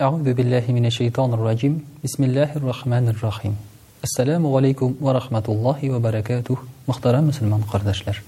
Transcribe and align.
Аузу 0.00 0.32
биллахи 0.34 0.70
минаш 0.70 0.94
шайтан 0.94 1.34
ирриджим. 1.34 1.84
Бисмиллахир 2.00 2.62
рахманир 2.64 3.18
рахим. 3.22 3.56
Ассаламу 4.02 4.56
алейкум 4.56 4.96
ва 4.98 5.12
рахматуллахи 5.12 5.90
ва 5.90 5.98
баракатух. 6.00 6.62
Мөхтарам 6.86 7.26
мусламан 7.26 7.62
кардашлар. 7.70 8.22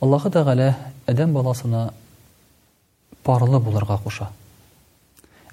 Аллаһу 0.00 0.30
тағала 0.32 0.74
Адам 1.06 1.32
баласына 1.34 1.92
парлы 3.22 3.60
буларга 3.60 3.98
қоша. 4.04 4.28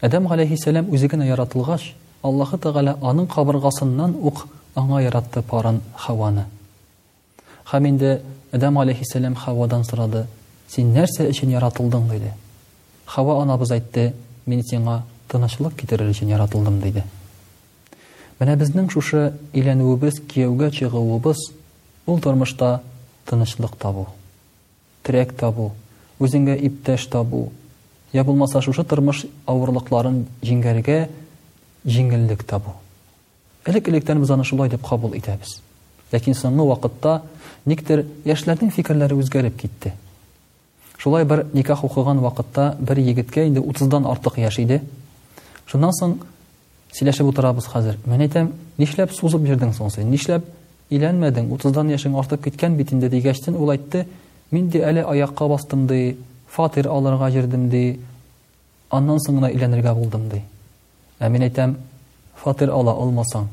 Адам 0.01 0.27
галаихиссалам 0.27 0.85
үзиге 0.93 1.17
яратылғаш, 1.27 1.91
Аллаһу 2.23 2.55
тағала 2.57 2.95
аның 3.01 3.27
қабырғасынан 3.27 4.13
үқ 4.21 4.45
аңа 4.75 5.01
яратты 5.03 5.41
парын 5.41 5.81
Хаваны. 5.97 6.45
Хаминде 7.65 8.21
Адам 8.53 8.79
алейхиссалам 8.79 9.35
Хавадан 9.35 9.83
сырады. 9.83 10.25
Сен 10.69 10.93
нерсә 10.93 11.27
үшін 11.29 11.51
яратылдың? 11.57 12.07
дейді. 12.09 12.31
Хава 13.05 13.41
анабыз 13.41 13.71
айтты: 13.71 14.13
мин 14.47 14.63
сиңа 14.63 15.01
тынычлык 15.27 15.75
китерер 15.75 16.11
өчен 16.13 16.29
яратылдым 16.31 16.79
диде 16.81 17.03
менә 18.39 18.53
безнең 18.61 18.85
шушы 18.93 19.23
өйләнүебез 19.57 20.19
кияүгә 20.31 20.69
чыгуыбыз 20.77 21.41
ул 22.07 22.19
тормышта 22.23 22.69
тынычлык 23.29 23.75
табу 23.81 24.05
терәк 25.03 25.33
табу 25.41 25.69
үзеңгә 26.23 26.55
иптәш 26.69 27.07
табу 27.13 27.47
я 28.15 28.23
булмаса 28.23 28.61
шушы 28.63 28.85
тормыш 28.87 29.25
авырлыкларын 29.51 30.21
җиңәргә 30.47 30.97
җиңеллек 31.95 32.45
табу 32.47 32.77
элек 33.67 33.91
электән 33.91 34.23
без 34.23 34.31
аны 34.31 34.47
шулай 34.47 34.69
дип 34.71 34.85
кабул 34.87 35.17
итәбез 35.19 35.57
ләкин 36.13 36.37
соңгы 36.39 36.69
вакытта 36.71 37.17
никтер 37.67 38.05
яшьләрнең 38.25 38.71
фикерләре 38.77 39.19
үзгәреп 39.19 39.59
китте 39.59 39.97
Шулай 41.07 41.23
бер 41.23 41.45
никах 41.55 41.85
укыган 41.87 42.17
вакытта 42.19 42.63
бер 42.81 42.99
егеткә 42.99 43.45
инде 43.47 43.61
30дан 43.63 44.03
артык 44.11 44.41
яш 44.41 44.57
иде. 44.59 44.81
Шуннан 45.63 45.93
соң 45.95 46.15
сөйләшеп 46.97 47.29
утырабыз 47.29 47.69
хәзер. 47.71 47.95
Мен 48.11 48.25
әйтәм, 48.25 48.49
нишләп 48.75 49.13
сузып 49.15 49.39
бирдең 49.45 49.71
соң 49.77 49.87
Нишләп 50.09 50.43
иләнмәдең? 50.89 51.47
30дан 51.53 51.93
яшың 51.95 52.17
артып 52.19 52.43
кеткен 52.49 52.75
бит 52.75 52.91
инде 52.91 53.07
дигәчтен 53.13 53.55
ул 53.55 53.71
әйтте, 53.71 54.03
мин 54.51 54.67
дә 54.69 54.83
әле 54.83 55.05
бастым 55.53 55.87
ди, 55.87 56.17
фатир 56.49 56.89
алырга 56.91 57.31
йөрдем 57.31 57.69
ди. 57.69 58.01
Аннан 58.91 59.19
соң 59.23 59.39
гына 59.39 59.95
булдым 59.95 60.27
ди. 60.27 60.43
Ә 61.19 61.29
мен 61.29 61.41
әйтәм, 61.43 61.77
фатир 62.35 62.67
ала 62.69 62.91
алмасаң, 62.91 63.47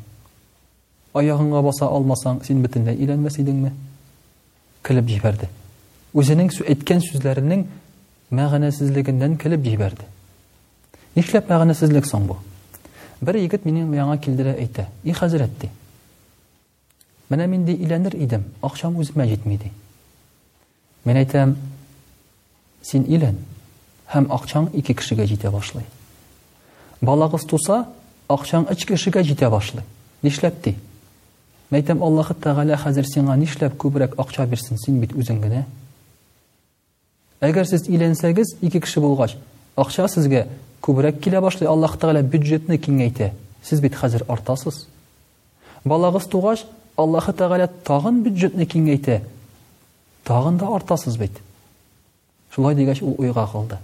Аяғыңға 1.14 1.62
баса 1.62 1.86
алмасаң, 1.86 2.42
син 2.44 2.64
бөтенләй 2.66 2.96
иләнмәс 2.96 3.38
идеңме? 3.38 3.70
Килеп 4.82 5.04
җибәрде 5.06 5.48
үзенең 6.14 6.50
әйткән 6.70 7.00
сүзләренең 7.02 7.64
мәгънәсезлегеннән 8.38 9.34
килеп 9.42 9.64
җибәрде. 9.66 10.06
Нишләп 11.16 11.48
мәгънәсезлек 11.50 12.06
соң 12.06 12.28
бу? 12.30 12.36
Бер 13.24 13.34
егет 13.42 13.64
минем 13.66 13.92
яңа 13.96 14.16
килдерә 14.22 14.54
әйтә. 14.54 14.86
И 15.02 15.12
хәзрәт 15.14 15.58
ди. 15.60 15.68
Менә 17.30 17.46
мин 17.48 17.64
ди 17.66 17.72
иләнер 17.74 18.14
идем, 18.16 18.44
акчам 18.62 18.96
үземә 18.98 19.34
Мен 21.04 21.16
әйтәм, 21.20 21.50
син 22.80 23.02
илән, 23.12 23.34
һәм 24.08 24.30
акчаң 24.32 24.70
ике 24.80 24.94
кешегә 24.96 25.26
җитә 25.28 25.50
башлый. 25.52 25.84
Балағы 27.04 27.38
туса, 27.46 27.88
акчаң 28.32 28.64
өч 28.72 28.86
кешегә 28.88 29.20
җитә 29.22 29.50
башлый. 29.52 29.82
Нишләп 30.24 30.64
Мен 30.66 31.76
әйтәм, 31.82 32.00
Аллаһ 32.02 32.32
Тәгалә 32.40 32.76
хәзер 32.80 33.04
сиңа 33.06 33.36
нишләп 33.36 33.76
күбрәк 33.76 34.14
бит 34.16 35.12
Eğer 37.44 37.64
siz 37.64 37.88
ilenseniz 37.88 38.56
iki 38.62 38.80
kişi 38.80 39.02
bulgaç. 39.02 39.36
Akşa 39.76 40.08
sizge 40.08 40.46
kubrek 40.82 41.22
kila 41.22 41.42
başlayı 41.42 41.70
Allah 41.70 41.98
Teala 41.98 42.32
büccetini 42.32 42.80
kengeyte. 42.80 43.32
Siz 43.62 43.82
bit 43.82 43.94
hazır 43.94 44.20
артасыз. 44.20 44.74
Balağız 45.90 46.26
tuğaj 46.32 46.58
Allah 46.98 47.26
Teala 47.36 47.68
тағын 47.88 48.24
büccetini 48.24 48.66
kengeyte. 48.68 49.22
Tağın 50.24 50.58
da 50.60 50.64
артасыз 50.64 51.20
bit. 51.20 51.30
Шулай 52.52 52.76
digaç 52.76 53.02
o 53.02 53.06
uyğa 53.18 53.52
kıldı. 53.52 53.78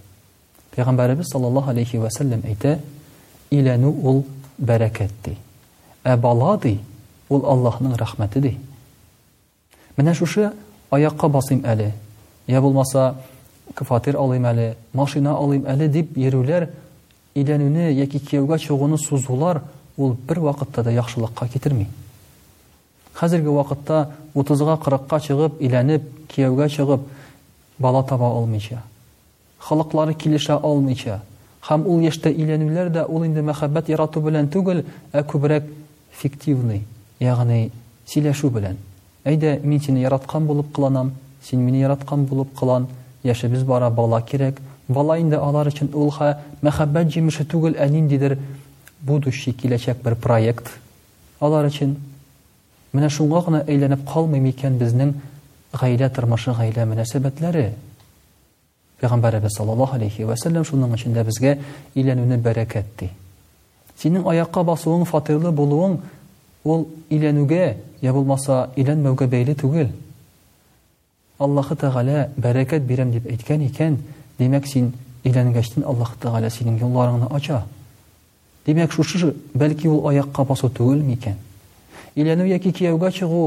Peygamberimiz 0.75 1.27
sallallahu 1.33 1.71
алейхи 1.71 2.03
ve 2.03 2.09
sellem 2.11 2.41
eyti. 2.47 2.79
İlenu 3.51 3.89
ul 4.03 4.21
bereket 4.59 5.11
dey. 5.25 5.37
E 6.05 6.23
bala 6.23 6.59
Ul 7.29 7.71
Ya 12.47 12.63
bulmasa 12.63 13.15
фатир 13.79 14.15
алыйм 14.19 14.45
әле 14.45 14.77
машина 14.93 15.33
алыйм 15.37 15.63
әле 15.67 15.87
дип 15.87 16.17
йөрүләр 16.17 16.67
өйләнүне 17.39 17.91
яки 17.95 18.19
кияүгә 18.19 18.57
чыгуны 18.59 18.97
сузулар 18.99 19.61
ул 19.97 20.13
бер 20.27 20.39
вакытта 20.39 20.83
да 20.83 20.91
яхшылыкка 20.91 21.47
китермей 21.49 21.87
хәзерге 23.15 23.49
вакытта 23.49 24.11
утызга 24.33 24.75
кырыкка 24.77 25.19
чыгып 25.19 25.61
өйләнеп 25.61 26.03
кияүгә 26.33 26.67
чыгып 26.75 27.01
бала 27.79 28.03
таба 28.03 28.27
алмыйча 28.37 28.83
халыклары 29.59 30.13
килешә 30.13 30.59
алмыйча 30.61 31.21
һәм 31.67 31.85
ул 31.87 32.01
яшьтә 32.01 32.31
өйләнүләр 32.31 32.89
дә 32.91 33.05
ул 33.07 33.23
инде 33.25 33.41
мәхәббәт 33.45 33.89
ярату 33.89 34.21
белән 34.21 34.49
түгел 34.51 34.83
ә 35.13 35.23
күберәк 35.25 35.67
фиктивный 36.21 36.83
ягъни 37.19 37.71
сөйләшү 38.07 38.49
белән 38.49 38.79
әйдә 39.25 39.59
мин 39.63 39.79
сине 39.79 40.01
яраткан 40.01 40.45
булып 40.47 40.71
кыланам 40.73 41.11
син 41.45 41.59
мине 41.61 41.79
яраткан 41.81 42.25
булып 42.25 42.53
кылан 42.57 42.87
без 43.23 43.63
бара 43.63 43.89
бала 43.89 44.21
кирәк 44.21 44.57
бала 44.89 45.19
инде 45.19 45.35
алар 45.35 45.67
өчен 45.67 45.89
ул 45.93 46.09
ха 46.09 46.39
мәхәббәт 46.63 47.09
җимеше 47.11 47.45
түгел 47.45 47.77
ә 47.77 47.87
ниндидер 47.89 48.37
будущий 49.01 49.53
киләчәк 49.53 50.01
бер 50.03 50.15
проект 50.15 50.67
алар 51.39 51.65
өчен 51.67 51.95
менә 52.93 53.09
шуңа 53.09 53.41
гына 53.45 53.63
әйләнеп 53.67 54.05
калмыйм 54.11 54.49
икән 54.51 54.77
безнең 54.77 55.13
гаилә 55.73 56.09
тормышы 56.09 56.53
гаилә 56.57 56.85
мөнәсәбәтләре 56.93 57.71
пәйғамбәребез 59.01 59.55
саллаллаху 59.57 59.95
алейхи 59.95 60.23
ва 60.23 60.35
шуның 60.35 60.93
өчен 60.95 61.13
дә 61.15 61.23
безгә 61.23 61.57
иләнүне 61.95 62.37
бәрәкәт 62.37 62.85
ди. 62.99 63.11
синең 64.01 64.27
аякка 64.31 64.59
басуың 64.63 65.05
фатирлы 65.05 65.51
булуың 65.51 65.99
ул 66.63 66.87
иләнүгә, 67.09 67.75
я 68.01 68.13
булмаса 68.13 68.69
өйләнмәүгә 68.77 69.27
бәйле 69.27 69.53
түгел 69.55 69.89
Аллаһы 71.41 71.75
Тәгалә 71.81 72.27
бәрәкәт 72.37 72.83
бирәм 72.85 73.11
дип 73.15 73.25
әйткән 73.31 73.63
икән, 73.65 73.95
демәк 74.37 74.67
син 74.69 74.91
өйләнгәчтен 75.25 75.81
Аллаһы 75.89 76.19
Тәгалә 76.21 76.49
синең 76.53 76.75
юлларыңны 76.83 77.31
ача. 77.33 77.63
Демәк 78.67 78.91
шушы 78.93 79.31
бәлки 79.57 79.89
ул 79.89 80.03
аякка 80.07 80.43
басу 80.45 80.69
түгел 80.69 81.01
микән? 81.05 81.39
Өйләнү 82.15 82.45
яки 82.51 82.69
кияүгә 82.77 83.09
чыгу 83.17 83.41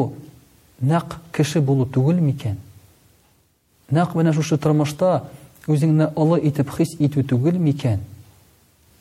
нәқ 0.90 1.14
кеше 1.36 1.60
булу 1.62 1.86
түгел 1.94 2.18
микән? 2.18 2.58
Нәқ 3.94 4.16
менә 4.18 4.32
шушы 4.34 4.58
тормышта 4.58 5.28
үзеңне 5.70 6.10
олы 6.18 6.40
итеп 6.50 6.74
хис 6.74 6.96
итү 6.98 7.22
түгел 7.30 7.62
микән? 7.62 8.00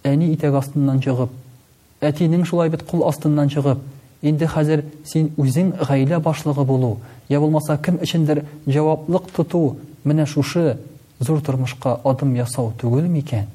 Әни 0.04 0.30
итәк 0.36 0.54
астыннан 0.60 1.02
чыгып, 1.02 1.32
әтинең 2.04 2.46
шулай 2.46 2.70
бит 2.70 2.84
кул 2.86 3.08
астыннан 3.10 3.50
чыгып, 3.50 3.80
Инде 4.24 4.48
хәзер 4.48 4.82
син 5.12 5.28
үзең 5.44 5.74
гаилә 5.84 6.18
башлыгы 6.24 6.64
булу, 6.68 6.90
я 7.28 7.42
булмаса 7.44 7.76
кем 7.84 7.98
ичендер 8.06 8.46
җаваплылык 8.72 9.26
тоту, 9.36 9.62
менә 10.08 10.24
шушы 10.26 10.78
зур 11.20 11.42
тормышка 11.44 11.98
адым 12.08 12.32
ясау 12.38 12.70
түгел 12.80 13.10
микән? 13.12 13.50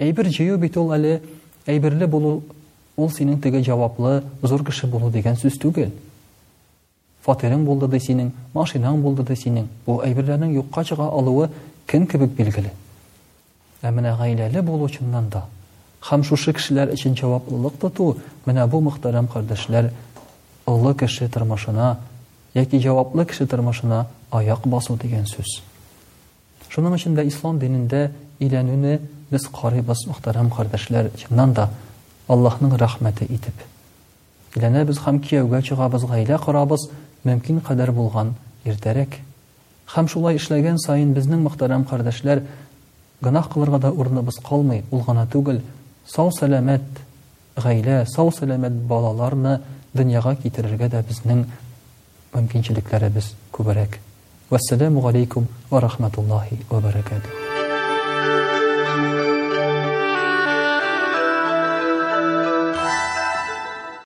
Әйбер 0.00 0.30
җыю 0.32 0.56
бит 0.62 0.78
ул 0.80 0.94
әле, 0.96 1.20
әйберле 1.68 2.08
булу 2.08 2.32
ул 2.96 3.12
синең 3.12 3.42
тиге 3.44 3.60
җаваплы, 3.62 4.22
зур 4.40 4.64
кеше 4.64 4.88
булу 4.88 5.10
дигән 5.12 5.36
сүз 5.36 5.60
түгел. 5.60 5.92
Фатирың 7.26 7.68
булды 7.68 7.90
да 7.92 8.00
синең, 8.00 8.32
машинаң 8.56 9.02
булды 9.04 9.28
да 9.28 9.36
синең. 9.36 9.68
Бу 9.84 10.00
әйберләрнең 10.08 10.56
юкка 10.56 10.86
чыга 10.88 11.10
алуы 11.12 11.50
кем 11.86 12.06
кебек 12.08 12.32
билгеле 12.32 12.72
Ә 13.82 13.92
менә 13.92 14.16
гаиләле 14.16 14.62
булу 14.62 14.88
чыннан 14.88 15.28
да 15.32 15.44
Хам 16.00 16.22
шушы 16.24 16.54
кешеләр 16.56 16.94
өчен 16.94 17.12
чаваплылык 17.16 17.74
тоту 17.80 18.14
менә 18.46 18.64
бу 18.72 18.80
мөхтәрәм 18.86 19.26
кардәшләр 19.28 19.90
Аллаһ 20.66 20.94
кеше 21.02 21.26
тормышына 21.28 21.98
яки 22.54 22.80
җаваплы 22.80 23.26
кеше 23.28 23.44
тормышына 23.46 24.06
аяк 24.32 24.64
басу 24.66 24.96
дигән 24.96 25.26
сүз. 25.28 25.58
Шуның 26.72 26.94
өчен 26.96 27.14
дә 27.18 27.24
ислам 27.28 27.58
динендә 27.60 28.12
иләнүне 28.40 29.00
без 29.30 29.44
карый 29.52 29.82
бас 29.84 30.06
мөхтәрәм 30.08 30.48
кардәшләр 30.50 31.10
җиннан 31.20 31.52
да 31.52 31.68
Аллаһның 32.28 32.78
рәхмәте 32.80 33.24
итеп. 33.26 33.56
Иләнә 34.56 34.84
без 34.86 34.98
хам 34.98 35.20
киевгә 35.20 35.60
чыга 35.62 35.88
без 35.90 36.04
гаилә 36.04 36.38
корабыз 36.38 36.88
мөмкин 37.24 37.60
кадәр 37.60 37.92
булган 37.92 38.32
иртәрәк. 38.64 39.18
Хам 39.84 40.08
шулай 40.08 40.38
эшләгән 40.40 40.78
саен 40.78 41.12
безнең 41.12 41.44
мөхтәрәм 41.44 41.84
кардәшләр 41.84 42.42
гынах 43.20 43.50
кылырга 43.52 43.78
да 43.78 43.90
урыныбыз 43.90 44.40
калмый, 44.42 44.84
ул 44.90 45.00
гына 45.06 45.26
түгел 45.26 45.60
сау 46.10 46.32
сәләмәт 46.34 46.96
ғаилә 47.62 47.98
сау 48.10 48.32
сәләмәт 48.34 48.80
балаларны 48.90 49.52
дөньяга 49.94 50.32
китерергә 50.42 50.88
дә 50.96 51.04
безнең 51.10 51.44
мөмкинчелекләребез 52.34 53.30
күбрәк 53.54 53.98
вассаламу 54.50 55.06
алейкум 55.12 55.46
ва 55.70 55.80
рахматуллахи 55.86 56.58
ва 56.68 56.82
баракатух 56.90 57.34